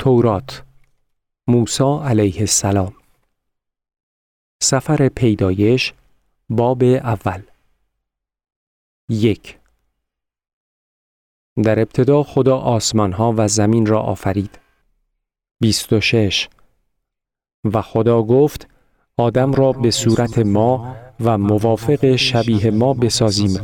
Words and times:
تورات 0.00 0.62
موسی 1.48 1.98
علیه 2.02 2.40
السلام. 2.40 2.92
سفر 4.62 5.08
پیدایش 5.08 5.94
باب 6.48 6.82
اول. 6.82 7.42
یک. 9.08 9.58
در 11.64 11.80
ابتدا 11.80 12.22
خدا 12.22 12.58
آسمان 12.58 13.12
ها 13.12 13.34
و 13.36 13.48
زمین 13.48 13.86
را 13.86 14.00
آفرید. 14.00 14.58
26 15.60 16.48
و 17.64 17.82
خدا 17.82 18.22
گفت 18.22 18.68
آدم 19.16 19.52
را 19.52 19.72
به 19.72 19.90
صورت 19.90 20.38
ما 20.38 20.96
و 21.20 21.38
موافق 21.38 22.16
شبیه 22.16 22.70
ما 22.70 22.94
بسازیم 22.94 23.60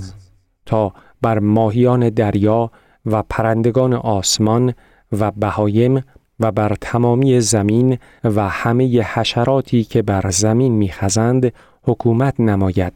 تا 0.66 0.92
بر 1.22 1.38
ماهیان 1.38 2.10
دریا 2.10 2.70
و 3.06 3.22
پرندگان 3.22 3.94
آسمان 3.94 4.74
و 5.12 5.30
بهایم 5.30 6.02
و 6.40 6.52
بر 6.52 6.76
تمامی 6.80 7.40
زمین 7.40 7.98
و 8.24 8.48
همه 8.48 9.02
حشراتی 9.02 9.84
که 9.84 10.02
بر 10.02 10.30
زمین 10.30 10.72
میخزند 10.72 11.52
حکومت 11.82 12.40
نماید. 12.40 12.92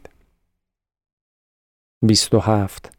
27 2.03 2.93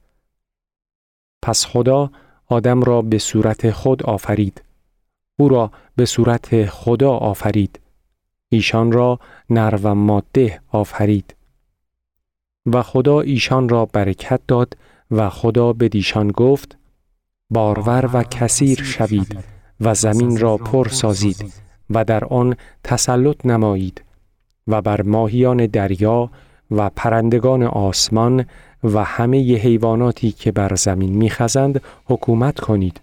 پس 1.41 1.66
خدا 1.66 2.12
آدم 2.48 2.84
را 2.84 3.02
به 3.02 3.18
صورت 3.18 3.72
خود 3.72 4.04
آفرید. 4.04 4.63
او 5.40 5.49
را 5.49 5.72
به 5.96 6.05
صورت 6.05 6.66
خدا 6.66 7.12
آفرید. 7.12 7.80
ایشان 8.49 8.91
را 8.91 9.20
نر 9.49 9.80
و 9.84 9.96
ماده 9.96 10.62
آفرید. 10.71 11.35
و 12.66 12.84
خدا 12.84 13.21
ایشان 13.21 13.70
را 13.70 13.85
برکت 13.85 14.41
داد 14.48 14.77
و 15.12 15.30
خدا 15.30 15.73
به 15.73 15.90
دیشان 15.90 16.27
گفت 16.27 16.77
بارور 17.49 18.10
و 18.13 18.23
کثیر 18.23 18.84
شوید 18.84 19.51
و 19.81 19.94
زمین 19.94 20.38
را 20.38 20.58
پر 20.58 20.88
سازید 20.88 21.53
و 21.90 22.03
در 22.05 22.26
آن 22.26 22.55
تسلط 22.84 23.45
نمایید 23.45 24.04
و 24.68 24.82
بر 24.82 25.01
ماهیان 25.01 25.65
دریا 25.65 26.29
و 26.71 26.90
پرندگان 26.90 27.63
آسمان 27.63 28.46
و 28.84 29.04
همه 29.04 29.37
حیواناتی 29.37 30.32
که 30.32 30.52
بر 30.52 30.76
زمین 30.76 31.13
میخزند 31.13 31.82
حکومت 32.05 32.59
کنید. 32.59 33.02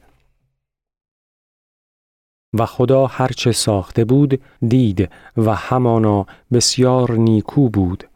و 2.55 2.67
خدا 2.67 3.07
هرچه 3.07 3.53
ساخته 3.53 4.05
بود 4.05 4.41
دید 4.69 5.11
و 5.37 5.55
همانا 5.55 6.27
بسیار 6.53 7.13
نیکو 7.13 7.69
بود 7.69 8.09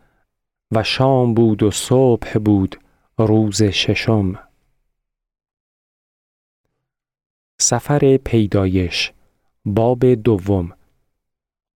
و 0.73 0.83
شام 0.83 1.35
بود 1.35 1.63
و 1.63 1.71
صبح 1.71 2.39
بود 2.39 2.81
روز 3.19 3.63
ششم. 3.63 4.39
سفر 7.63 8.17
پیدایش 8.17 9.13
باب 9.65 10.15
دوم. 10.15 10.73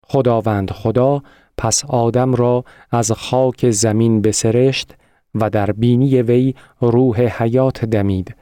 خداوند 0.04 0.72
خدا 0.72 1.24
پس 1.58 1.86
آدم 1.86 2.36
را 2.36 2.66
از 2.92 3.12
خاک 3.12 3.70
زمین 3.70 4.22
بسرشت 4.22 4.96
و 5.36 5.50
در 5.50 5.72
بینی 5.72 6.22
وی 6.22 6.56
روح 6.82 7.22
حیات 7.22 7.86
دمید 7.86 8.36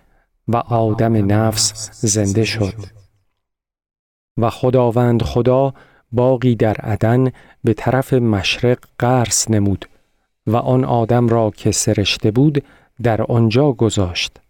و 0.47 0.57
آدم 0.57 1.31
نفس 1.31 1.89
زنده 2.05 2.43
شد. 2.43 2.73
و 4.37 4.49
خداوند 4.49 5.23
خدا 5.23 5.73
باقی 6.11 6.55
در 6.55 6.73
عدن 6.75 7.31
به 7.63 7.73
طرف 7.73 8.13
مشرق 8.13 8.77
قرص 8.99 9.51
نمود 9.51 9.85
و 10.47 10.55
آن 10.55 10.85
آدم 10.85 11.27
را 11.27 11.51
که 11.51 11.71
سرشته 11.71 12.31
بود 12.31 12.63
در 13.03 13.21
آنجا 13.21 13.71
گذاشت. 13.71 14.42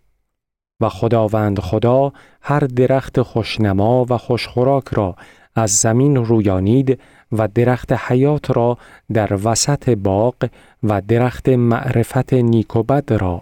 و 0.84 0.90
خداوند 0.90 1.60
خدا 1.60 2.14
هر 2.42 2.60
درخت 2.60 3.22
خوشنما 3.22 4.06
و 4.10 4.18
خوشخوراک 4.18 4.88
را 4.88 5.16
از 5.56 5.72
زمین 5.72 6.16
رویانید 6.16 7.00
و 7.32 7.48
درخت 7.48 7.92
حیات 7.92 8.58
را 8.58 8.78
در 9.14 9.40
وسط 9.44 9.90
باغ 9.90 10.36
و 10.84 11.02
درخت 11.02 11.50
معرفت 11.50 12.34
نیکوبد 12.34 13.14
را. 13.14 13.42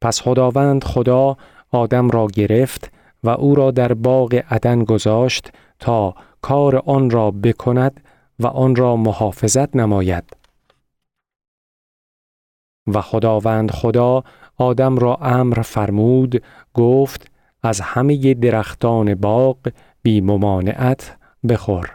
پس 0.00 0.20
خداوند 0.20 0.84
خدا 0.84 1.36
آدم 1.70 2.10
را 2.10 2.26
گرفت 2.26 2.92
و 3.24 3.28
او 3.28 3.54
را 3.54 3.70
در 3.70 3.94
باغ 3.94 4.42
عدن 4.50 4.84
گذاشت 4.84 5.52
تا 5.78 6.14
کار 6.42 6.82
آن 6.86 7.10
را 7.10 7.30
بکند 7.30 8.00
و 8.40 8.46
آن 8.46 8.76
را 8.76 8.96
محافظت 8.96 9.76
نماید. 9.76 10.24
و 12.86 13.00
خداوند 13.00 13.70
خدا 13.70 14.24
آدم 14.56 14.98
را 14.98 15.14
امر 15.14 15.62
فرمود 15.62 16.42
گفت 16.74 17.30
از 17.62 17.80
همه 17.80 18.34
درختان 18.34 19.14
باغ 19.14 19.56
بی 20.02 20.20
ممانعت 20.20 21.16
بخور. 21.48 21.92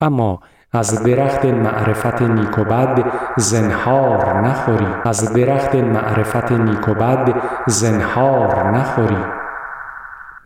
اما 0.00 0.40
از 0.72 1.02
درخت 1.02 1.44
معرفت 1.44 2.22
نیک 2.22 2.58
و 2.58 2.64
بد 2.64 3.12
زنهار 3.36 4.40
نخوری. 4.40 4.86
از 5.04 5.32
درخت 5.32 5.74
معرفت 5.74 6.52
نیک 6.52 6.88
و 6.88 6.94
بد 6.94 7.42
زنهار 7.66 8.70
نخوری. 8.70 9.24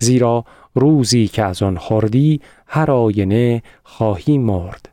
زیرا 0.00 0.44
روزی 0.74 1.28
که 1.28 1.44
از 1.44 1.62
آن 1.62 1.76
خوردی 1.76 2.40
هر 2.66 2.90
آینه 2.90 3.62
خواهی 3.84 4.38
مرد. 4.38 4.88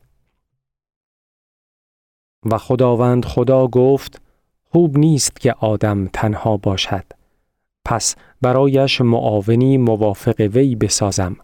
و 2.52 2.58
خداوند 2.58 3.26
خدا 3.26 3.68
گفت 3.68 4.22
خوب 4.74 4.98
نیست 4.98 5.40
که 5.40 5.54
آدم 5.54 6.08
تنها 6.14 6.58
باشد. 6.58 7.04
پس 7.86 8.16
برایش 8.42 9.02
معاونی 9.02 9.78
موافق 9.78 10.40
وی 10.40 10.76
بسازم. 10.76 11.36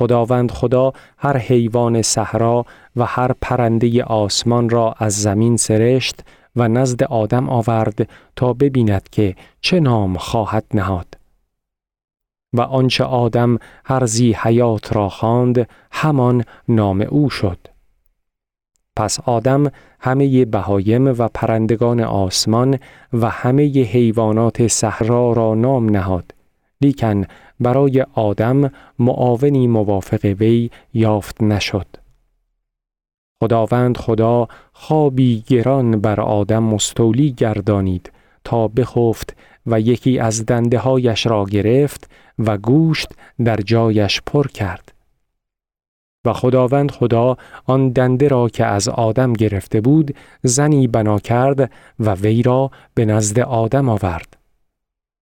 خداوند 0.00 0.50
خدا 0.50 0.92
هر 1.18 1.36
حیوان 1.36 2.02
صحرا 2.02 2.66
و 2.96 3.04
هر 3.04 3.32
پرنده 3.40 4.04
آسمان 4.04 4.68
را 4.68 4.94
از 4.98 5.22
زمین 5.22 5.56
سرشت 5.56 6.20
و 6.56 6.68
نزد 6.68 7.02
آدم 7.02 7.48
آورد 7.48 8.08
تا 8.36 8.52
ببیند 8.52 9.08
که 9.08 9.36
چه 9.60 9.80
نام 9.80 10.16
خواهد 10.16 10.64
نهاد. 10.74 11.18
و 12.52 12.60
آنچه 12.60 13.04
آدم 13.04 13.58
هر 13.84 14.06
زی 14.06 14.32
حیات 14.32 14.96
را 14.96 15.08
خواند 15.08 15.68
همان 15.92 16.44
نام 16.68 17.00
او 17.00 17.30
شد. 17.30 17.73
پس 18.96 19.20
آدم 19.20 19.72
همه 20.00 20.44
بهایم 20.44 21.06
و 21.06 21.28
پرندگان 21.34 22.00
آسمان 22.00 22.78
و 23.12 23.30
همه 23.30 23.62
حیوانات 23.82 24.66
صحرا 24.66 25.32
را 25.32 25.54
نام 25.54 25.90
نهاد. 25.90 26.34
لیکن 26.80 27.24
برای 27.60 28.06
آدم 28.14 28.70
معاونی 28.98 29.66
موافق 29.66 30.24
وی 30.24 30.70
یافت 30.94 31.42
نشد. 31.42 31.86
خداوند 33.42 33.96
خدا 33.96 34.48
خوابی 34.72 35.44
گران 35.46 36.00
بر 36.00 36.20
آدم 36.20 36.62
مستولی 36.62 37.32
گردانید 37.32 38.12
تا 38.44 38.68
بخفت 38.68 39.36
و 39.66 39.80
یکی 39.80 40.18
از 40.18 40.46
دنده 40.46 40.78
هایش 40.78 41.26
را 41.26 41.44
گرفت 41.44 42.10
و 42.38 42.58
گوشت 42.58 43.08
در 43.44 43.56
جایش 43.56 44.20
پر 44.26 44.46
کرد. 44.46 44.93
و 46.24 46.32
خداوند 46.32 46.90
خدا 46.90 47.36
آن 47.64 47.88
دنده 47.88 48.28
را 48.28 48.48
که 48.48 48.66
از 48.66 48.88
آدم 48.88 49.32
گرفته 49.32 49.80
بود 49.80 50.16
زنی 50.42 50.86
بنا 50.86 51.18
کرد 51.18 51.72
و 52.00 52.14
وی 52.14 52.42
را 52.42 52.70
به 52.94 53.04
نزد 53.04 53.40
آدم 53.40 53.88
آورد. 53.88 54.36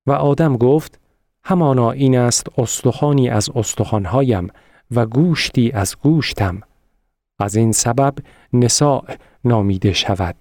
و 0.07 0.13
آدم 0.13 0.57
گفت 0.57 1.01
همانا 1.45 1.91
این 1.91 2.19
است 2.19 2.59
استخوانی 2.59 3.29
از 3.29 3.51
استخوانهایم 3.55 4.49
و 4.91 5.07
گوشتی 5.07 5.71
از 5.71 5.97
گوشتم. 6.03 6.61
از 7.39 7.57
این 7.57 7.73
سبب 7.73 8.15
نساء 8.53 9.03
نامیده 9.45 9.93
شود 9.93 10.37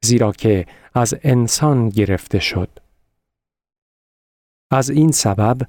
زیرا 0.00 0.32
که 0.32 0.66
از 0.94 1.14
انسان 1.22 1.88
گرفته 1.88 2.38
شد. 2.38 2.68
از 4.70 4.90
این 4.90 5.12
سبب 5.12 5.60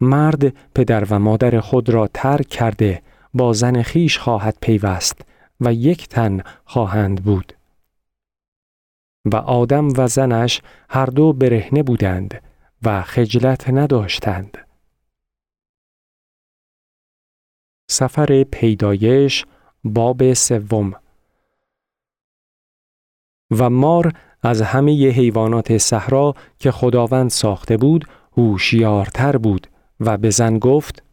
مرد 0.00 0.56
پدر 0.74 1.04
و 1.10 1.18
مادر 1.18 1.60
خود 1.60 1.88
را 1.88 2.08
ترک 2.14 2.48
کرده 2.48 3.02
با 3.36 3.52
زن 3.52 3.82
خیش 3.82 4.18
خواهد 4.18 4.58
پیوست 4.60 5.20
و 5.60 5.72
یک 5.72 6.08
تن 6.08 6.42
خواهند 6.64 7.24
بود. 7.24 7.52
و 9.24 9.36
آدم 9.36 9.88
و 9.96 10.06
زنش 10.06 10.62
هر 10.90 11.06
دو 11.06 11.32
برهنه 11.32 11.82
بودند 11.82 12.42
و 12.82 13.02
خجلت 13.02 13.70
نداشتند. 13.70 14.58
سفر 17.90 18.44
پیدایش 18.44 19.44
باب 19.84 20.32
سوم. 20.32 20.92
و 23.50 23.70
مار 23.70 24.12
از 24.42 24.62
همه 24.62 25.10
حیوانات 25.10 25.78
صحرا 25.78 26.34
که 26.58 26.70
خداوند 26.70 27.30
ساخته 27.30 27.76
بود 27.76 28.08
هوشیارتر 28.36 29.36
بود 29.36 29.66
و 30.00 30.16
به 30.16 30.30
زن 30.30 30.58
گفت 30.58 31.05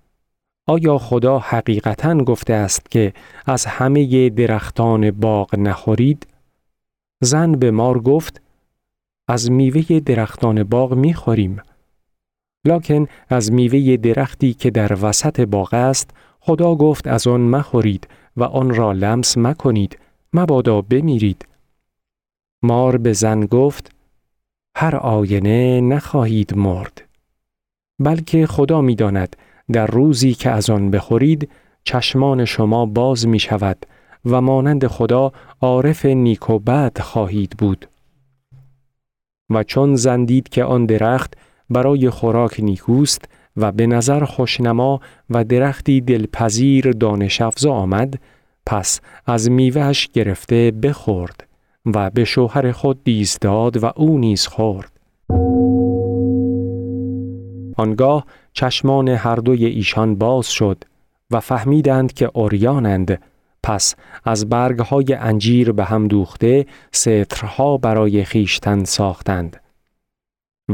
آیا 0.65 0.97
خدا 0.97 1.39
حقیقتا 1.39 2.17
گفته 2.17 2.53
است 2.53 2.91
که 2.91 3.13
از 3.45 3.65
همه 3.65 4.29
درختان 4.29 5.11
باغ 5.11 5.55
نخورید؟ 5.55 6.27
زن 7.21 7.51
به 7.51 7.71
مار 7.71 7.99
گفت 7.99 8.41
از 9.27 9.51
میوه 9.51 9.99
درختان 9.99 10.63
باغ 10.63 10.93
می‌خوریم. 10.93 11.61
لکن 12.65 13.07
از 13.29 13.51
میوه 13.51 13.97
درختی 13.97 14.53
که 14.53 14.69
در 14.69 14.97
وسط 15.01 15.41
باغ 15.41 15.73
است 15.73 16.09
خدا 16.39 16.75
گفت 16.75 17.07
از 17.07 17.27
آن 17.27 17.41
مخورید 17.41 18.07
و 18.37 18.43
آن 18.43 18.75
را 18.75 18.91
لمس 18.91 19.37
مکنید 19.37 19.99
مبادا 20.33 20.81
بمیرید. 20.81 21.45
مار 22.61 22.97
به 22.97 23.13
زن 23.13 23.45
گفت 23.45 23.91
هر 24.75 24.95
آینه 24.95 25.81
نخواهید 25.81 26.57
مرد. 26.57 27.01
بلکه 27.99 28.47
خدا 28.47 28.81
می‌داند 28.81 29.35
در 29.71 29.87
روزی 29.87 30.33
که 30.33 30.49
از 30.49 30.69
آن 30.69 30.91
بخورید 30.91 31.49
چشمان 31.83 32.45
شما 32.45 32.85
باز 32.85 33.27
می 33.27 33.39
شود 33.39 33.85
و 34.25 34.41
مانند 34.41 34.87
خدا 34.87 35.31
عارف 35.61 36.05
نیک 36.05 36.49
و 36.49 36.59
بد 36.59 36.97
خواهید 36.99 37.55
بود. 37.57 37.89
و 39.49 39.63
چون 39.63 39.95
زندید 39.95 40.49
که 40.49 40.63
آن 40.63 40.85
درخت 40.85 41.33
برای 41.69 42.09
خوراک 42.09 42.59
نیکوست 42.59 43.25
و 43.57 43.71
به 43.71 43.87
نظر 43.87 44.25
خوشنما 44.25 44.99
و 45.29 45.43
درختی 45.43 46.01
دلپذیر 46.01 46.91
دانش 46.91 47.41
آمد 47.65 48.19
پس 48.65 49.01
از 49.25 49.51
میوهش 49.51 50.07
گرفته 50.07 50.71
بخورد 50.71 51.47
و 51.85 52.09
به 52.09 52.25
شوهر 52.25 52.71
خود 52.71 53.03
دیز 53.03 53.37
و 53.83 53.91
او 53.95 54.17
نیز 54.17 54.47
خورد. 54.47 54.92
آنگاه 57.77 58.25
چشمان 58.53 59.07
هر 59.07 59.35
دوی 59.35 59.65
ایشان 59.65 60.15
باز 60.15 60.47
شد 60.47 60.83
و 61.31 61.39
فهمیدند 61.39 62.13
که 62.13 62.29
اوریانند 62.33 63.21
پس 63.63 63.95
از 64.25 64.49
برگهای 64.49 65.13
انجیر 65.13 65.71
به 65.71 65.83
هم 65.83 66.07
دوخته 66.07 66.65
سترها 66.91 67.77
برای 67.77 68.23
خیشتن 68.23 68.83
ساختند. 68.83 69.59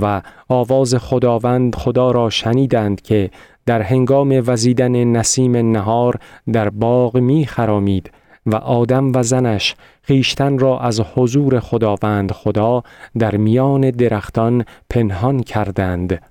و 0.01 0.21
آواز 0.49 0.95
خداوند 0.95 1.75
خدا 1.75 2.11
را 2.11 2.29
شنیدند 2.29 3.01
که 3.01 3.31
در 3.65 3.81
هنگام 3.81 4.43
وزیدن 4.47 5.03
نسیم 5.03 5.57
نهار 5.57 6.19
در 6.53 6.69
باغ 6.69 7.17
می 7.17 7.45
خرامید 7.45 8.11
و 8.45 8.55
آدم 8.55 9.11
و 9.15 9.23
زنش 9.23 9.75
خیشتن 10.01 10.59
را 10.59 10.79
از 10.79 11.01
حضور 11.15 11.59
خداوند 11.59 12.31
خدا 12.31 12.83
در 13.19 13.37
میان 13.37 13.91
درختان 13.91 14.65
پنهان 14.89 15.43
کردند. 15.43 16.21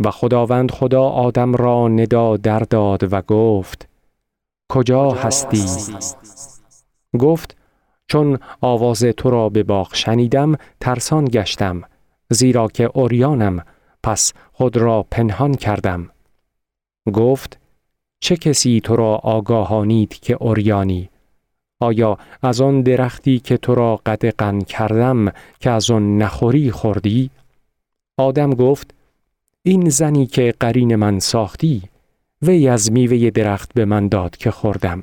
و 0.00 0.10
خداوند 0.10 0.70
خدا 0.70 1.02
آدم 1.02 1.54
را 1.54 1.88
ندا 1.88 2.36
در 2.36 2.58
داد 2.58 3.12
و 3.12 3.22
گفت 3.22 3.88
کجا 4.68 5.10
هستی؟ 5.10 5.66
گفت 7.18 7.56
چون 8.06 8.38
آواز 8.60 9.04
تو 9.04 9.30
را 9.30 9.48
به 9.48 9.62
باغ 9.62 9.94
شنیدم 9.94 10.54
ترسان 10.80 11.24
گشتم 11.24 11.82
زیرا 12.30 12.68
که 12.68 12.90
اوریانم 12.94 13.64
پس 14.02 14.32
خود 14.52 14.76
را 14.76 15.06
پنهان 15.10 15.54
کردم. 15.54 16.10
گفت 17.12 17.58
چه 18.20 18.36
کسی 18.36 18.80
تو 18.84 18.96
را 18.96 19.14
آگاهانید 19.14 20.14
که 20.14 20.36
اوریانی 20.40 21.10
آیا 21.80 22.18
از 22.42 22.60
آن 22.60 22.82
درختی 22.82 23.38
که 23.38 23.56
تو 23.56 23.74
را 23.74 24.00
قدقن 24.06 24.60
کردم 24.60 25.32
که 25.60 25.70
از 25.70 25.90
آن 25.90 26.18
نخوری 26.18 26.70
خوردی؟ 26.70 27.30
آدم 28.18 28.50
گفت 28.50 28.94
این 29.62 29.88
زنی 29.88 30.26
که 30.26 30.54
قرین 30.60 30.96
من 30.96 31.18
ساختی 31.18 31.82
وی 32.42 32.68
از 32.68 32.92
میوه 32.92 33.30
درخت 33.30 33.74
به 33.74 33.84
من 33.84 34.08
داد 34.08 34.36
که 34.36 34.50
خوردم. 34.50 35.02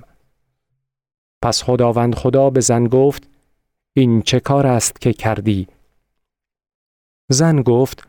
پس 1.42 1.64
خداوند 1.64 2.16
خدا 2.16 2.50
به 2.50 2.60
زن 2.60 2.84
گفت 2.84 3.30
این 3.94 4.22
چه 4.22 4.40
کار 4.40 4.68
است 4.68 5.02
که 5.02 5.14
کردی؟ 5.14 5.68
زن 7.30 7.62
گفت 7.62 8.08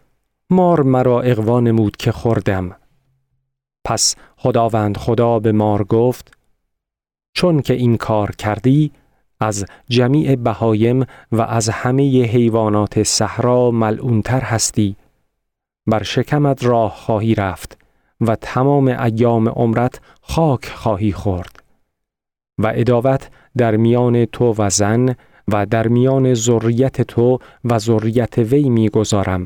مار 0.50 0.82
مرا 0.82 1.20
اقوا 1.20 1.60
نمود 1.60 1.96
که 1.96 2.12
خوردم. 2.12 2.76
پس 3.84 4.16
خداوند 4.36 4.96
خدا 4.96 5.38
به 5.38 5.52
مار 5.52 5.84
گفت 5.84 6.38
چون 7.32 7.62
که 7.62 7.74
این 7.74 7.96
کار 7.96 8.30
کردی 8.30 8.92
از 9.40 9.66
جمیع 9.88 10.36
بهایم 10.36 11.06
و 11.32 11.42
از 11.42 11.68
همه 11.68 12.24
حیوانات 12.24 13.02
صحرا 13.02 13.70
ملعونتر 13.70 14.40
هستی. 14.40 14.96
بر 15.88 16.02
شکمت 16.02 16.64
راه 16.64 16.90
خواهی 16.90 17.34
رفت 17.34 17.78
و 18.20 18.36
تمام 18.36 18.88
ایام 18.88 19.48
عمرت 19.48 20.00
خاک 20.22 20.68
خواهی 20.68 21.12
خورد 21.12 21.62
و 22.58 22.72
اداوت 22.74 23.30
در 23.56 23.76
میان 23.76 24.24
تو 24.24 24.54
و 24.58 24.70
زن 24.70 25.14
و 25.48 25.66
در 25.66 25.88
میان 25.88 26.34
ذریت 26.34 27.02
تو 27.02 27.38
و 27.64 27.78
ذریت 27.78 28.38
وی 28.38 28.68
می‌گذارم 28.68 29.44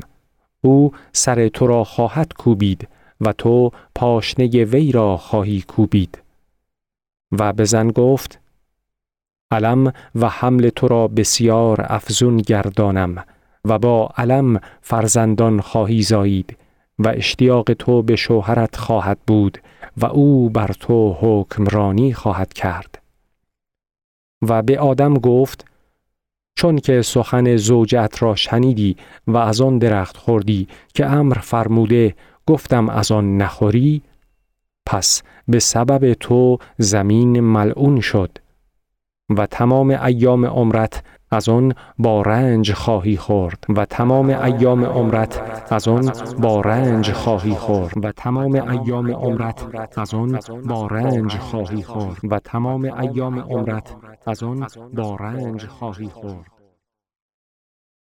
او 0.61 0.91
سر 1.11 1.47
تو 1.47 1.67
را 1.67 1.83
خواهد 1.83 2.33
کوبید 2.33 2.87
و 3.21 3.33
تو 3.33 3.71
پاشنه 3.95 4.45
وی 4.45 4.91
را 4.91 5.17
خواهی 5.17 5.61
کوبید. 5.61 6.21
و 7.39 7.53
به 7.53 7.65
زن 7.65 7.87
گفت 7.87 8.39
علم 9.51 9.93
و 10.15 10.29
حمل 10.29 10.69
تو 10.69 10.87
را 10.87 11.07
بسیار 11.07 11.85
افزون 11.89 12.37
گردانم. 12.37 13.23
و 13.67 13.79
با 13.79 14.09
علم 14.17 14.59
فرزندان 14.81 15.61
خواهی 15.61 16.01
زایید 16.01 16.57
و 16.99 17.07
اشتیاق 17.07 17.73
تو 17.73 18.01
به 18.01 18.15
شوهرت 18.15 18.75
خواهد 18.75 19.19
بود 19.27 19.57
و 19.97 20.05
او 20.05 20.49
بر 20.49 20.67
تو 20.67 21.17
حکمرانی 21.21 22.13
خواهد 22.13 22.53
کرد. 22.53 23.01
و 24.41 24.61
به 24.61 24.79
آدم 24.79 25.13
گفت 25.13 25.65
چون 26.55 26.77
که 26.77 27.01
سخن 27.01 27.55
زوجت 27.55 28.15
را 28.19 28.35
شنیدی 28.35 28.97
و 29.27 29.37
از 29.37 29.61
آن 29.61 29.77
درخت 29.77 30.17
خوردی 30.17 30.67
که 30.93 31.05
امر 31.05 31.33
فرموده 31.33 32.15
گفتم 32.45 32.89
از 32.89 33.11
آن 33.11 33.37
نخوری 33.37 34.01
پس 34.85 35.23
به 35.47 35.59
سبب 35.59 36.13
تو 36.13 36.57
زمین 36.77 37.39
ملعون 37.39 38.01
شد 38.01 38.37
و 39.29 39.45
تمام 39.45 39.89
ایام 39.89 40.45
عمرت 40.45 41.03
از 41.33 41.49
آن 41.49 41.73
با 41.99 42.21
رنج 42.21 42.73
خواهی 42.73 43.17
خورد 43.17 43.63
و 43.69 43.85
تمام 43.85 44.29
ایام 44.29 44.85
عمرت 44.85 45.41
از 45.71 45.87
آن 45.87 46.11
با 46.39 46.61
رنج 46.61 47.11
خواهی 47.11 47.55
خورد 47.55 48.05
و 48.05 48.11
تمام 48.11 48.55
ایام 48.55 49.11
عمرت 49.11 49.65
از 49.97 50.13
آن 50.13 50.39
با 50.65 50.87
رنج 50.87 51.37
خواهی 51.37 51.83
خورد 51.83 52.19
و 52.23 52.39
تمام 52.39 52.85
ایام 52.85 53.39
عمرت 53.39 53.95
از 54.25 54.43
آن 54.43 54.67
با 54.93 55.15
رنج 55.15 55.65
خواهی 55.65 56.09
خورد. 56.09 56.51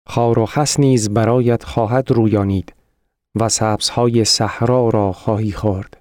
خار 0.08 0.38
و 0.38 0.46
خس 0.46 0.80
نیز 0.80 1.10
برایت 1.10 1.64
خواهد 1.64 2.10
رویانید 2.10 2.74
و 3.34 3.48
سبزهای 3.48 4.24
صحرا 4.24 4.88
را 4.88 5.12
خواهی 5.12 5.52
خورد 5.52 6.00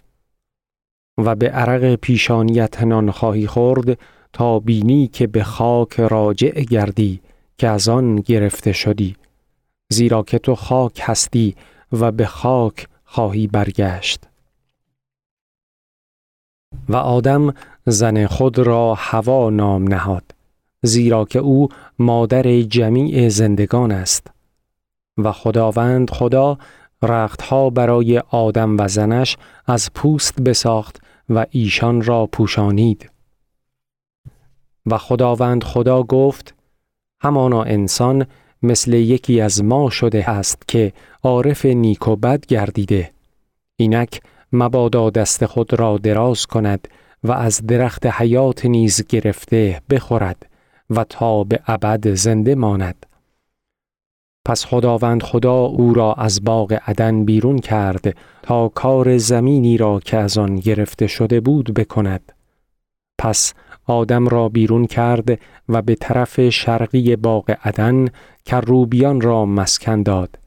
و 1.17 1.35
به 1.35 1.49
عرق 1.49 1.95
پیشانیت 1.95 2.83
نان 2.83 3.11
خواهی 3.11 3.47
خورد 3.47 3.99
تا 4.33 4.59
بینی 4.59 5.07
که 5.07 5.27
به 5.27 5.43
خاک 5.43 5.99
راجع 5.99 6.61
گردی 6.61 7.21
که 7.57 7.67
از 7.67 7.89
آن 7.89 8.15
گرفته 8.15 8.71
شدی. 8.71 9.15
زیرا 9.89 10.23
که 10.23 10.39
تو 10.39 10.55
خاک 10.55 11.01
هستی 11.03 11.55
و 11.91 12.11
به 12.11 12.25
خاک 12.25 12.87
خواهی 13.05 13.47
برگشت. 13.47 14.23
و 16.89 16.95
آدم 16.95 17.53
زن 17.85 18.27
خود 18.27 18.59
را 18.59 18.93
هوا 18.97 19.49
نام 19.49 19.87
نهاد 19.87 20.23
زیرا 20.81 21.25
که 21.25 21.39
او 21.39 21.69
مادر 21.99 22.61
جمیع 22.61 23.29
زندگان 23.29 23.91
است. 23.91 24.27
و 25.17 25.31
خداوند 25.31 26.09
خدا 26.09 26.57
رختها 27.03 27.69
برای 27.69 28.19
آدم 28.19 28.77
و 28.79 28.87
زنش 28.87 29.37
از 29.65 29.93
پوست 29.93 30.41
بساخت 30.41 31.01
و 31.29 31.45
ایشان 31.51 32.01
را 32.01 32.25
پوشانید. 32.25 33.09
و 34.85 34.97
خداوند 34.97 35.63
خدا 35.63 36.03
گفت 36.03 36.55
همانا 37.21 37.63
انسان 37.63 38.25
مثل 38.63 38.93
یکی 38.93 39.41
از 39.41 39.63
ما 39.63 39.89
شده 39.89 40.29
است 40.29 40.67
که 40.67 40.93
عارف 41.23 41.65
نیک 41.65 42.07
و 42.07 42.15
بد 42.15 42.45
گردیده. 42.45 43.11
اینک 43.75 44.21
مبادا 44.53 45.09
دست 45.09 45.45
خود 45.45 45.79
را 45.79 45.97
دراز 45.97 46.45
کند 46.45 46.87
و 47.23 47.31
از 47.31 47.67
درخت 47.67 48.05
حیات 48.05 48.65
نیز 48.65 49.07
گرفته 49.07 49.81
بخورد 49.89 50.45
و 50.89 51.03
تا 51.03 51.43
به 51.43 51.59
ابد 51.67 52.13
زنده 52.13 52.55
ماند. 52.55 53.05
پس 54.45 54.65
خداوند 54.65 55.23
خدا 55.23 55.55
او 55.55 55.93
را 55.93 56.13
از 56.13 56.43
باغ 56.43 56.79
عدن 56.87 57.25
بیرون 57.25 57.59
کرد 57.59 58.17
تا 58.41 58.67
کار 58.67 59.17
زمینی 59.17 59.77
را 59.77 59.99
که 59.99 60.17
از 60.17 60.37
آن 60.37 60.55
گرفته 60.55 61.07
شده 61.07 61.39
بود 61.39 61.73
بکند. 61.73 62.31
پس 63.17 63.53
آدم 63.89 64.27
را 64.27 64.49
بیرون 64.49 64.85
کرد 64.85 65.39
و 65.69 65.81
به 65.81 65.95
طرف 65.95 66.49
شرقی 66.49 67.15
باغ 67.15 67.57
عدن 67.63 68.07
کروبیان 68.45 69.21
را 69.21 69.45
مسکن 69.45 70.03
داد 70.03 70.39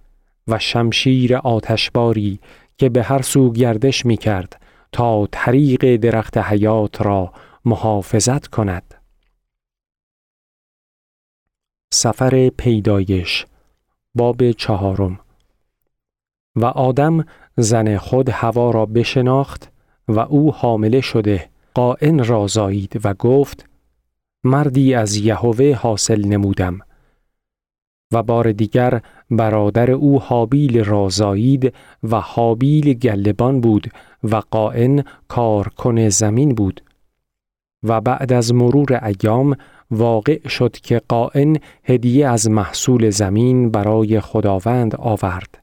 و 0.48 0.58
شمشیر 0.58 1.36
آتشباری 1.36 2.40
که 2.78 2.88
به 2.88 3.02
هر 3.02 3.22
سو 3.22 3.52
گردش 3.52 4.06
می 4.06 4.16
کرد 4.16 4.62
تا 4.92 5.26
طریق 5.32 5.96
درخت 5.96 6.38
حیات 6.38 7.02
را 7.02 7.32
محافظت 7.64 8.46
کند. 8.46 8.94
سفر 11.92 12.48
پیدایش 12.48 13.46
باب 14.14 14.50
چهارم 14.50 15.20
و 16.56 16.64
آدم 16.64 17.24
زن 17.56 17.96
خود 17.96 18.28
هوا 18.28 18.70
را 18.70 18.86
بشناخت 18.86 19.72
و 20.08 20.20
او 20.20 20.52
حامله 20.52 21.00
شده 21.00 21.51
قائن 21.74 22.24
را 22.24 22.46
زایید 22.46 23.00
و 23.04 23.14
گفت 23.14 23.68
مردی 24.44 24.94
از 24.94 25.16
یهوه 25.16 25.78
حاصل 25.80 26.24
نمودم. 26.26 26.78
و 28.12 28.22
بار 28.22 28.52
دیگر 28.52 29.00
برادر 29.30 29.90
او 29.90 30.20
حابیل 30.20 30.84
را 30.84 31.08
زایید 31.08 31.74
و 32.02 32.20
حابیل 32.20 32.92
گلبان 32.92 33.60
بود 33.60 33.86
و 34.24 34.36
قائن 34.36 35.04
کارکن 35.28 36.08
زمین 36.08 36.54
بود. 36.54 36.80
و 37.82 38.00
بعد 38.00 38.32
از 38.32 38.54
مرور 38.54 39.00
ایام 39.04 39.56
واقع 39.90 40.48
شد 40.48 40.72
که 40.72 41.02
قائن 41.08 41.56
هدیه 41.84 42.28
از 42.28 42.50
محصول 42.50 43.10
زمین 43.10 43.70
برای 43.70 44.20
خداوند 44.20 44.96
آورد. 44.96 45.61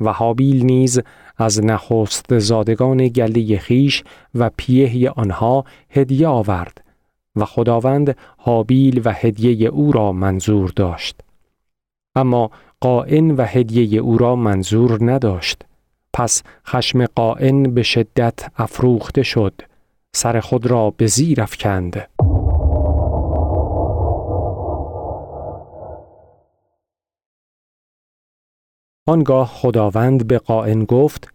و 0.00 0.12
حابیل 0.12 0.64
نیز 0.64 1.00
از 1.36 1.64
نخست 1.64 2.38
زادگان 2.38 3.08
گله 3.08 3.58
خیش 3.58 4.04
و 4.34 4.50
پیه 4.56 5.10
آنها 5.10 5.64
هدیه 5.90 6.28
آورد 6.28 6.84
و 7.36 7.44
خداوند 7.44 8.16
حابیل 8.38 9.02
و 9.04 9.12
هدیه 9.12 9.68
او 9.68 9.92
را 9.92 10.12
منظور 10.12 10.72
داشت. 10.76 11.20
اما 12.16 12.50
قائن 12.80 13.30
و 13.30 13.42
هدیه 13.42 14.00
او 14.00 14.18
را 14.18 14.36
منظور 14.36 15.12
نداشت. 15.12 15.62
پس 16.12 16.42
خشم 16.66 17.06
قائن 17.06 17.62
به 17.74 17.82
شدت 17.82 18.48
افروخته 18.56 19.22
شد. 19.22 19.52
سر 20.14 20.40
خود 20.40 20.66
را 20.66 20.90
به 20.90 21.06
زیر 21.06 21.42
افکند. 21.42 22.08
آنگاه 29.06 29.46
خداوند 29.46 30.26
به 30.26 30.38
قائن 30.38 30.84
گفت 30.84 31.34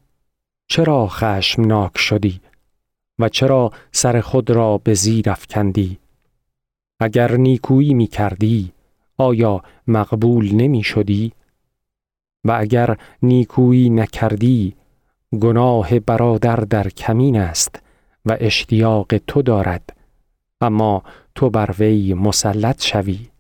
چرا 0.67 1.07
خشمناک 1.07 1.97
شدی 1.97 2.41
و 3.19 3.29
چرا 3.29 3.71
سر 3.91 4.21
خود 4.21 4.49
را 4.49 4.77
به 4.77 4.93
زیر 4.93 5.29
افکندی؟ 5.29 5.97
اگر 6.99 7.37
نیکویی 7.37 7.93
می 7.93 8.07
کردی 8.07 8.71
آیا 9.17 9.61
مقبول 9.87 10.55
نمی 10.55 10.83
شدی 10.83 11.31
و 12.43 12.51
اگر 12.51 12.97
نیکویی 13.23 13.89
نکردی 13.89 14.75
گناه 15.41 15.99
برادر 15.99 16.55
در 16.55 16.89
کمین 16.89 17.37
است 17.39 17.81
و 18.25 18.37
اشتیاق 18.39 19.17
تو 19.17 19.41
دارد 19.41 19.97
اما 20.61 21.03
تو 21.35 21.49
بر 21.49 21.75
وی 21.79 22.13
مسلط 22.13 22.81
شوی. 22.83 23.30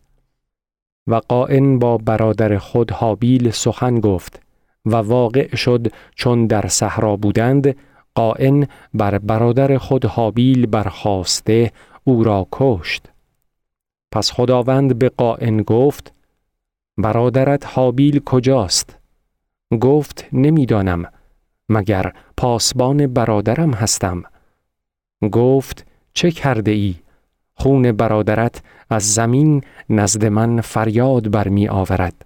و 1.07 1.15
قائن 1.15 1.79
با 1.79 1.97
برادر 1.97 2.57
خود 2.57 2.91
حابیل 2.91 3.49
سخن 3.49 3.99
گفت 3.99 4.41
و 4.85 4.95
واقع 4.95 5.55
شد 5.55 5.87
چون 6.15 6.47
در 6.47 6.67
صحرا 6.67 7.15
بودند 7.15 7.75
قائن 8.15 8.67
بر 8.93 9.17
برادر 9.17 9.77
خود 9.77 10.05
حابیل 10.05 10.65
برخواسته 10.65 11.71
او 12.03 12.23
را 12.23 12.47
کشت. 12.51 13.11
پس 14.11 14.31
خداوند 14.31 14.99
به 14.99 15.09
قائن 15.09 15.61
گفت 15.61 16.13
برادرت 16.97 17.65
حابیل 17.65 18.19
کجاست؟ 18.19 18.97
گفت 19.81 20.25
نمی‌دانم 20.33 21.05
مگر 21.69 22.13
پاسبان 22.37 23.07
برادرم 23.07 23.73
هستم؟ 23.73 24.23
گفت 25.31 25.87
چه 26.13 26.31
کرده 26.31 26.71
ای؟ 26.71 26.95
خون 27.61 27.91
برادرت 27.91 28.61
از 28.89 29.13
زمین 29.13 29.63
نزد 29.89 30.25
من 30.25 30.61
فریاد 30.61 31.31
برمی 31.31 31.67
آورد 31.67 32.25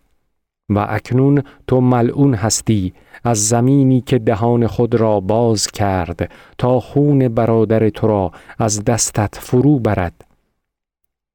و 0.69 0.85
اکنون 0.89 1.43
تو 1.67 1.81
ملعون 1.81 2.33
هستی 2.33 2.93
از 3.23 3.47
زمینی 3.47 4.01
که 4.01 4.19
دهان 4.19 4.67
خود 4.67 4.95
را 4.95 5.19
باز 5.19 5.67
کرد 5.67 6.31
تا 6.57 6.79
خون 6.79 7.27
برادر 7.27 7.89
تو 7.89 8.07
را 8.07 8.31
از 8.59 8.83
دستت 8.83 9.35
فرو 9.35 9.79
برد. 9.79 10.25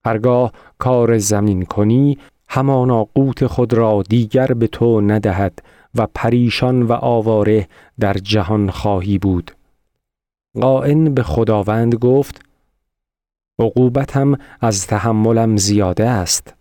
هرگاه 0.06 0.52
کار 0.78 1.18
زمین 1.18 1.64
کنی 1.64 2.18
همانا 2.48 3.04
قوت 3.04 3.46
خود 3.46 3.74
را 3.74 4.02
دیگر 4.08 4.46
به 4.46 4.66
تو 4.66 5.00
ندهد 5.00 5.62
و 5.94 6.06
پریشان 6.14 6.82
و 6.82 6.92
آواره 6.92 7.68
در 8.00 8.14
جهان 8.14 8.70
خواهی 8.70 9.18
بود. 9.18 9.50
قائن 10.60 11.14
به 11.14 11.22
خداوند 11.22 11.94
گفت 11.94 12.49
عقوبتم 13.60 14.38
از 14.60 14.86
تحملم 14.86 15.56
زیاده 15.56 16.08
است. 16.08 16.54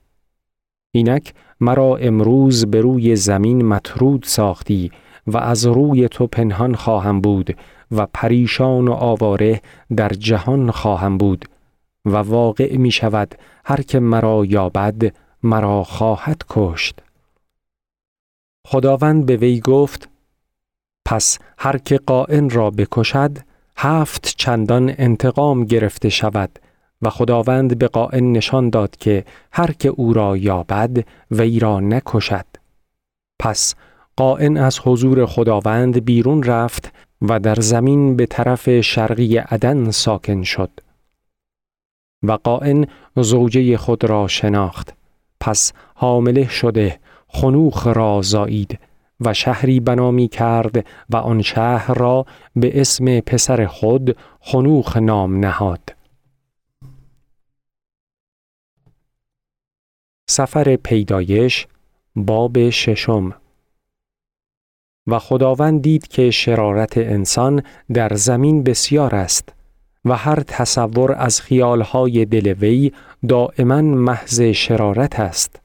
اینک 0.91 1.33
مرا 1.59 1.95
امروز 1.95 2.65
به 2.65 2.81
روی 2.81 3.15
زمین 3.15 3.65
مطرود 3.65 4.23
ساختی 4.23 4.91
و 5.27 5.37
از 5.37 5.65
روی 5.65 6.07
تو 6.07 6.27
پنهان 6.27 6.75
خواهم 6.75 7.21
بود 7.21 7.57
و 7.91 8.07
پریشان 8.13 8.87
و 8.87 8.91
آواره 8.91 9.61
در 9.95 10.09
جهان 10.09 10.71
خواهم 10.71 11.17
بود 11.17 11.45
و 12.05 12.15
واقع 12.15 12.77
می 12.77 12.91
شود 12.91 13.35
هر 13.65 13.81
که 13.81 13.99
مرا 13.99 14.45
یابد 14.45 15.15
مرا 15.43 15.83
خواهد 15.83 16.41
کشت. 16.49 16.99
خداوند 18.67 19.25
به 19.25 19.37
وی 19.37 19.59
گفت 19.59 20.09
پس 21.05 21.39
هر 21.57 21.77
که 21.77 21.97
قائن 21.97 22.49
را 22.49 22.69
بکشد 22.69 23.37
هفت 23.77 24.33
چندان 24.37 24.93
انتقام 24.97 25.65
گرفته 25.65 26.09
شود. 26.09 26.59
و 27.01 27.09
خداوند 27.09 27.77
به 27.77 27.87
قائن 27.87 28.31
نشان 28.31 28.69
داد 28.69 28.95
که 28.97 29.25
هر 29.51 29.71
که 29.71 29.89
او 29.89 30.13
را 30.13 30.37
یابد 30.37 31.05
وی 31.31 31.59
را 31.59 31.79
نکشد. 31.79 32.45
پس 33.39 33.75
قائن 34.15 34.57
از 34.57 34.79
حضور 34.79 35.25
خداوند 35.25 36.05
بیرون 36.05 36.43
رفت 36.43 36.93
و 37.21 37.39
در 37.39 37.55
زمین 37.55 38.15
به 38.15 38.25
طرف 38.25 38.81
شرقی 38.81 39.37
عدن 39.37 39.91
ساکن 39.91 40.43
شد. 40.43 40.71
و 42.23 42.31
قائن 42.31 42.87
زوجه 43.15 43.77
خود 43.77 44.03
را 44.03 44.27
شناخت. 44.27 44.93
پس 45.39 45.73
حامله 45.95 46.47
شده 46.47 46.99
خنوخ 47.27 47.87
را 47.87 48.21
زایید 48.21 48.79
و 49.21 49.33
شهری 49.33 49.79
بنا 49.79 50.27
کرد 50.27 50.85
و 51.09 51.15
آن 51.15 51.41
شهر 51.41 51.93
را 51.93 52.25
به 52.55 52.81
اسم 52.81 53.19
پسر 53.19 53.65
خود 53.65 54.17
خنوخ 54.39 54.97
نام 54.97 55.39
نهاد. 55.39 55.98
سفر 60.29 60.75
پیدایش 60.75 61.67
باب 62.15 62.69
ششم. 62.69 63.33
و 65.07 65.19
خداوند 65.19 65.81
دید 65.81 66.07
که 66.07 66.31
شرارت 66.31 66.97
انسان 66.97 67.63
در 67.93 68.13
زمین 68.13 68.63
بسیار 68.63 69.15
است 69.15 69.53
و 70.05 70.15
هر 70.15 70.39
تصور 70.47 71.11
از 71.11 71.41
خیالهای 71.41 72.25
دل 72.25 72.47
وی 72.47 72.91
دائما 73.27 73.81
محض 73.81 74.41
شرارت 74.41 75.19
است. 75.19 75.61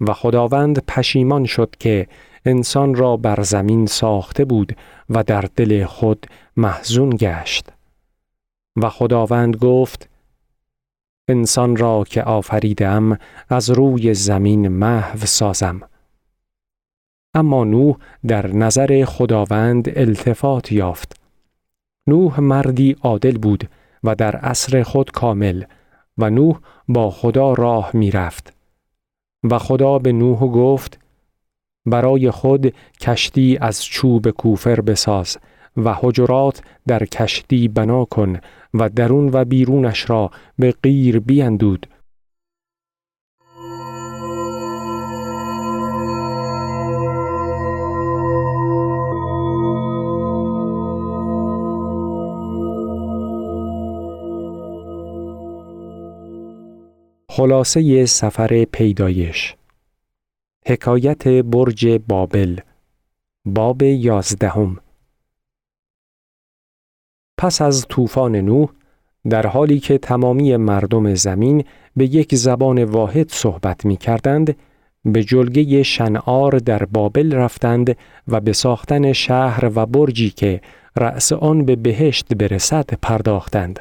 و 0.00 0.12
خداوند 0.12 0.84
پشیمان 0.88 1.44
شد 1.44 1.74
که 1.78 2.06
انسان 2.44 2.94
را 2.94 3.16
بر 3.16 3.42
زمین 3.42 3.86
ساخته 3.86 4.44
بود 4.44 4.76
و 5.10 5.22
در 5.22 5.44
دل 5.56 5.84
خود 5.84 6.26
محزون 6.56 7.10
گشت. 7.10 7.68
و 8.76 8.88
خداوند 8.88 9.56
گفت 9.56 10.08
انسان 11.28 11.76
را 11.76 12.04
که 12.04 12.22
آفریدم 12.22 13.18
از 13.48 13.70
روی 13.70 14.14
زمین 14.14 14.68
محو 14.68 15.18
سازم. 15.18 15.80
اما 17.34 17.64
نوح 17.64 17.96
در 18.26 18.46
نظر 18.46 19.04
خداوند 19.04 19.98
التفات 19.98 20.72
یافت. 20.72 21.20
نوح 22.06 22.40
مردی 22.40 22.96
عادل 23.02 23.38
بود 23.38 23.70
و 24.04 24.14
در 24.14 24.36
عصر 24.36 24.82
خود 24.82 25.10
کامل 25.10 25.64
و 26.18 26.30
نوح 26.30 26.58
با 26.88 27.10
خدا 27.10 27.52
راه 27.52 27.90
می 27.94 28.10
رفت 28.10 28.56
و 29.50 29.58
خدا 29.58 29.98
به 29.98 30.12
نوح 30.12 30.38
گفت 30.38 30.98
برای 31.86 32.30
خود 32.30 32.74
کشتی 33.00 33.58
از 33.60 33.84
چوب 33.84 34.30
کوفر 34.30 34.80
بساز 34.80 35.38
و 35.76 35.94
حجرات 36.00 36.62
در 36.86 37.04
کشتی 37.04 37.68
بنا 37.68 38.04
کن 38.04 38.38
و 38.74 38.88
درون 38.88 39.30
و 39.32 39.44
بیرونش 39.44 40.10
را 40.10 40.30
به 40.58 40.74
غیر 40.82 41.20
بیندود. 41.20 41.86
خلاصه 57.36 58.06
سفر 58.06 58.64
پیدایش. 58.64 59.56
حکایت 60.66 61.28
برج 61.28 61.86
بابل. 61.86 62.60
باب 63.44 63.82
یازدهم. 63.82 64.78
پس 67.38 67.62
از 67.62 67.86
طوفان 67.88 68.36
نوح 68.36 68.68
در 69.28 69.46
حالی 69.46 69.78
که 69.78 69.98
تمامی 69.98 70.56
مردم 70.56 71.14
زمین 71.14 71.64
به 71.96 72.04
یک 72.14 72.34
زبان 72.34 72.84
واحد 72.84 73.30
صحبت 73.30 73.84
می 73.84 73.96
کردند 73.96 74.56
به 75.04 75.24
جلگه 75.24 75.82
شنعار 75.82 76.58
در 76.58 76.84
بابل 76.84 77.32
رفتند 77.32 77.96
و 78.28 78.40
به 78.40 78.52
ساختن 78.52 79.12
شهر 79.12 79.70
و 79.74 79.86
برجی 79.86 80.30
که 80.30 80.60
رأس 80.96 81.32
آن 81.32 81.64
به 81.64 81.76
بهشت 81.76 82.34
برسد 82.34 82.90
پرداختند 83.02 83.80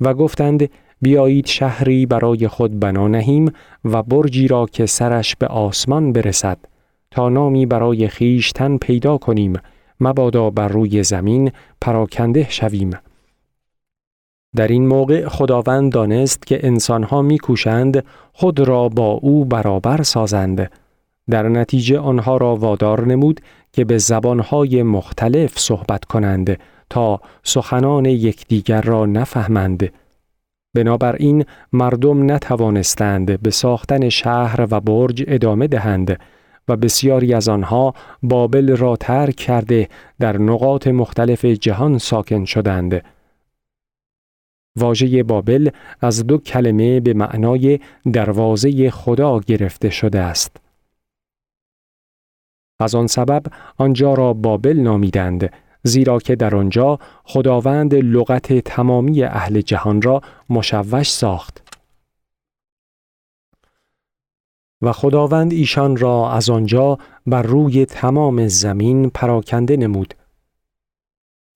و 0.00 0.14
گفتند 0.14 0.70
بیایید 1.02 1.46
شهری 1.46 2.06
برای 2.06 2.48
خود 2.48 2.80
بنا 2.80 3.08
نهیم 3.08 3.52
و 3.84 4.02
برجی 4.02 4.48
را 4.48 4.66
که 4.66 4.86
سرش 4.86 5.36
به 5.36 5.46
آسمان 5.46 6.12
برسد 6.12 6.58
تا 7.10 7.28
نامی 7.28 7.66
برای 7.66 8.08
خیشتن 8.08 8.76
پیدا 8.76 9.18
کنیم 9.18 9.52
مبادا 10.00 10.50
بر 10.50 10.68
روی 10.68 11.02
زمین 11.02 11.52
پراکنده 11.80 12.46
شویم. 12.50 12.90
در 14.56 14.68
این 14.68 14.86
موقع 14.86 15.28
خداوند 15.28 15.92
دانست 15.92 16.46
که 16.46 16.66
انسانها 16.66 17.22
میکوشند 17.22 18.04
خود 18.32 18.60
را 18.60 18.88
با 18.88 19.10
او 19.10 19.44
برابر 19.44 20.02
سازند. 20.02 20.70
در 21.30 21.48
نتیجه 21.48 21.98
آنها 21.98 22.36
را 22.36 22.56
وادار 22.56 23.06
نمود 23.06 23.40
که 23.72 23.84
به 23.84 23.98
زبانهای 23.98 24.82
مختلف 24.82 25.58
صحبت 25.58 26.04
کنند 26.04 26.58
تا 26.90 27.20
سخنان 27.42 28.04
یکدیگر 28.04 28.80
را 28.80 29.06
نفهمند. 29.06 29.92
بنابراین 30.74 31.44
مردم 31.72 32.32
نتوانستند 32.32 33.42
به 33.42 33.50
ساختن 33.50 34.08
شهر 34.08 34.66
و 34.70 34.80
برج 34.80 35.24
ادامه 35.26 35.66
دهند. 35.66 36.20
و 36.68 36.76
بسیاری 36.76 37.34
از 37.34 37.48
آنها 37.48 37.94
بابل 38.22 38.76
را 38.76 38.96
ترک 38.96 39.36
کرده 39.36 39.88
در 40.20 40.38
نقاط 40.38 40.86
مختلف 40.86 41.44
جهان 41.44 41.98
ساکن 41.98 42.44
شدند 42.44 43.02
واژه 44.76 45.22
بابل 45.22 45.70
از 46.00 46.26
دو 46.26 46.38
کلمه 46.38 47.00
به 47.00 47.14
معنای 47.14 47.78
دروازه 48.12 48.90
خدا 48.90 49.40
گرفته 49.40 49.90
شده 49.90 50.20
است. 50.20 50.56
از 52.80 52.94
آن 52.94 53.06
سبب 53.06 53.42
آنجا 53.76 54.14
را 54.14 54.32
بابل 54.32 54.80
نامیدند 54.80 55.52
زیرا 55.82 56.18
که 56.18 56.36
در 56.36 56.56
آنجا 56.56 56.98
خداوند 57.24 57.94
لغت 57.94 58.58
تمامی 58.58 59.22
اهل 59.22 59.60
جهان 59.60 60.02
را 60.02 60.20
مشوش 60.50 61.10
ساخت 61.10 61.63
و 64.84 64.92
خداوند 64.92 65.52
ایشان 65.52 65.96
را 65.96 66.30
از 66.32 66.50
آنجا 66.50 66.98
بر 67.26 67.42
روی 67.42 67.86
تمام 67.86 68.48
زمین 68.48 69.10
پراکنده 69.10 69.76
نمود 69.76 70.14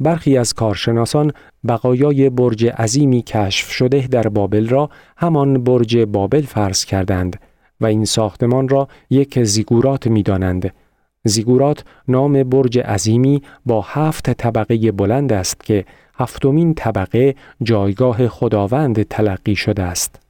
برخی 0.00 0.38
از 0.38 0.54
کارشناسان 0.54 1.32
بقایای 1.68 2.30
برج 2.30 2.66
عظیمی 2.66 3.22
کشف 3.22 3.70
شده 3.70 4.06
در 4.06 4.28
بابل 4.28 4.68
را 4.68 4.90
همان 5.16 5.64
برج 5.64 5.98
بابل 5.98 6.42
فرض 6.42 6.84
کردند 6.84 7.40
و 7.80 7.86
این 7.86 8.04
ساختمان 8.04 8.68
را 8.68 8.88
یک 9.10 9.44
زیگورات 9.44 10.06
می 10.06 10.22
دانند. 10.22 10.74
زیگورات 11.24 11.84
نام 12.08 12.42
برج 12.42 12.78
عظیمی 12.78 13.42
با 13.66 13.80
هفت 13.80 14.30
طبقه 14.30 14.92
بلند 14.92 15.32
است 15.32 15.64
که 15.64 15.84
هفتمین 16.14 16.74
طبقه 16.74 17.34
جایگاه 17.62 18.28
خداوند 18.28 19.02
تلقی 19.02 19.56
شده 19.56 19.82
است. 19.82 20.27